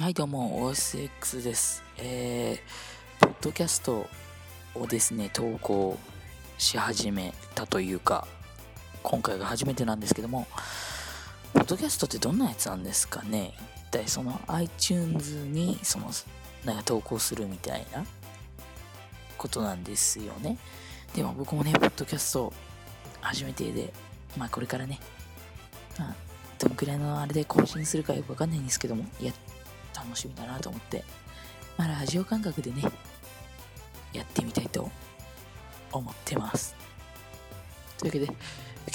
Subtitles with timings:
[0.00, 1.82] はい、どうも、OSX です。
[1.96, 4.06] えー、ポッドキャスト
[4.76, 5.98] をですね、投稿
[6.56, 8.28] し始めたというか、
[9.02, 10.46] 今回が初めてなんですけども、
[11.52, 13.54] ポッドキャストってどんなやつなんですかね？
[13.88, 16.12] 一体その iTunes に、その、
[16.64, 18.06] なんか投稿するみたいな
[19.36, 20.58] ことなんですよね。
[21.12, 22.52] でも僕もね、ポッドキャスト
[23.20, 23.92] 初めてで、
[24.36, 25.00] まあこれからね、
[25.98, 26.14] まあ、
[26.60, 29.04] どのくらいのあれで更新するかよくわかんないんですけども、
[29.98, 31.04] 楽しみだなと思って、
[31.76, 32.82] まあ、ラジオ感覚でね、
[34.12, 34.90] やってみたいと
[35.92, 36.74] 思ってます。
[37.98, 38.38] というわけで、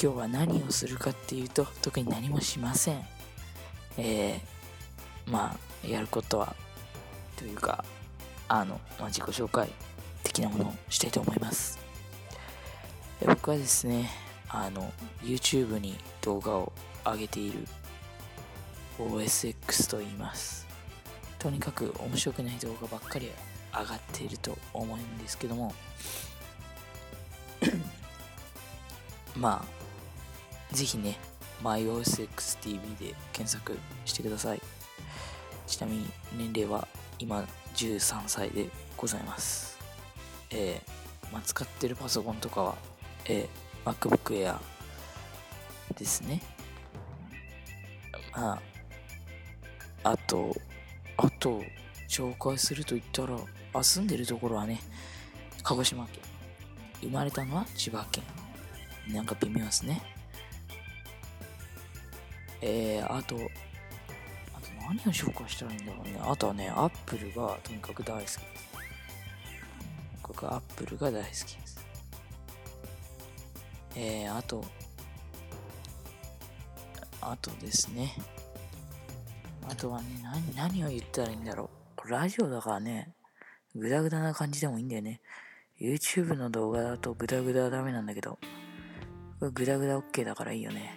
[0.00, 3.04] 今日は何をするかっていうと、特に何もしません。
[3.98, 6.54] えー、まあ、やることは、
[7.36, 7.84] というか、
[8.48, 9.68] あの、まあ、自己紹介
[10.22, 11.78] 的なものをしたいと思います。
[13.26, 14.10] 僕はですね、
[14.48, 16.72] あの、YouTube に動画を
[17.04, 17.66] 上げている
[18.98, 20.71] OSX と言います。
[21.42, 23.32] とにかく面白くない動画ばっかり
[23.72, 25.74] 上がっていると思うんですけども。
[29.34, 31.18] まあぜひね
[31.64, 34.62] MyOSXTV で検索してください。
[35.66, 36.86] ちなみに年齢は
[37.18, 37.44] 今
[37.74, 39.78] 13歳でございます。
[40.50, 42.76] えーまあ、使ってるパソコンとかは、
[43.24, 44.58] えー MacBook Air
[45.98, 46.40] ですね。
[48.32, 48.60] ま
[50.04, 50.54] ああと
[51.16, 51.62] あと、
[52.08, 53.38] 紹介すると言ったら、
[53.74, 54.80] あ、住んでるところはね、
[55.62, 56.22] 鹿児島県。
[57.00, 58.22] 生まれたのは千葉県。
[59.08, 60.00] なんか微妙ですね。
[62.60, 66.20] えー、あと、あと何を紹介したらいいんだろうね。
[66.22, 68.40] あとはね、アップルがとにかく大好きです。
[70.22, 71.84] 僕アップルが大好きです。
[73.96, 74.64] えー、あと、
[77.20, 78.14] あとですね。
[79.68, 81.70] あとはね、何、何を言ったらいいんだろ
[82.04, 82.08] う。
[82.08, 83.14] ラジオだからね、
[83.74, 85.20] グダグダな感じでもいいんだよね。
[85.80, 88.38] YouTube の動画だとグダグダはダメなんだけど、
[89.38, 90.96] これグダグダ OK だからいいよね。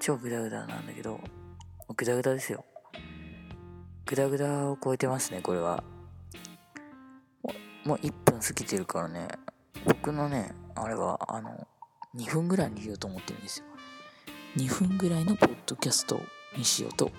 [0.00, 1.20] 超グダグダなんだけど、
[1.96, 2.64] グダグダですよ。
[4.06, 5.82] グダグダを超えてますね、これは。
[7.42, 7.52] も
[7.84, 9.28] うもう1分過ぎてるからね、
[9.84, 11.66] 僕のね、あれは、あの、
[12.16, 13.66] 2分ぐらいにしようと思ってるんですよ。
[14.56, 16.20] 2分ぐらいのポッドキャスト
[16.56, 17.10] にしようと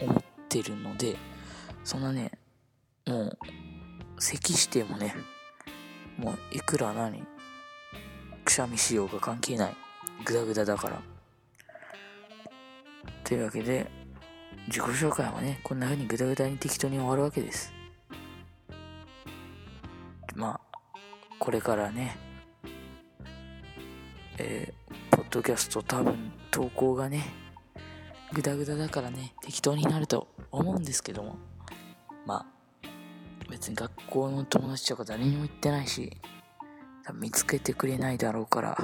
[0.00, 1.16] 思ってるので、
[1.84, 2.32] そんなね、
[3.06, 3.38] もう、
[4.18, 5.14] 咳してもね、
[6.16, 7.22] もういくら何、
[8.44, 9.76] くしゃみしようが関係ない。
[10.24, 11.02] グダグダだから。
[13.24, 13.90] というわけで、
[14.66, 17.72] 自己紹介はね、こんな風にグダグダに適当に終わるわけです。
[20.34, 20.60] まあ、
[21.38, 22.16] これからね、
[24.38, 27.24] えー、ポッドキャスト多分投稿がね、
[28.32, 31.38] グダグダだからね、適当になると思うんですけども、
[32.26, 32.46] まあ、
[33.50, 36.12] 別に学校の友達とか誰にも言ってないし、
[37.04, 38.78] 多分見つけてくれないだろうから、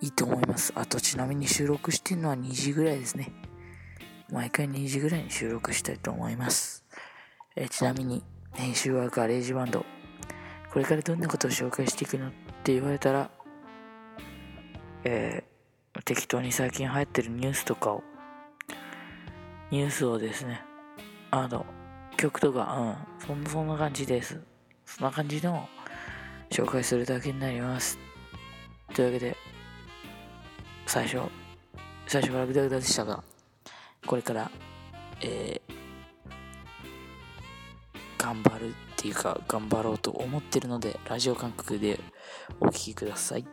[0.00, 0.72] いいと思います。
[0.74, 3.32] あと、ちなみに収録してるのは2時ぐらいですね。
[4.30, 6.84] 毎回2時ぐらいに収録したいと思います。
[7.54, 9.86] えちなみに、編集は GarageBand。
[10.72, 12.30] これからどんなことを紹介していくのっ
[12.64, 13.30] て言われたら、
[15.04, 15.57] えー
[16.04, 18.02] 適当に最近流行ってるニュースとかを、
[19.70, 20.62] ニュースをですね、
[21.30, 21.66] あの、
[22.16, 24.40] 曲とか、うん、そんそんな感じです。
[24.86, 25.68] そんな感じの
[26.50, 27.98] 紹介するだけになります。
[28.94, 29.36] というわけで、
[30.86, 31.20] 最初、
[32.06, 33.22] 最初からグダグダでしたが、
[34.06, 34.50] これから、
[35.20, 35.78] えー
[38.18, 42.00] 頑張るっていうか、頑張ろうと思ってるので、ラジオ感覚で
[42.60, 43.46] お聴きください。